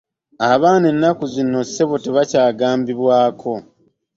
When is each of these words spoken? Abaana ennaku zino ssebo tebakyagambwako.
Abaana 0.51 0.85
ennaku 0.93 1.23
zino 1.33 1.59
ssebo 1.67 1.95
tebakyagambwako. 2.03 3.53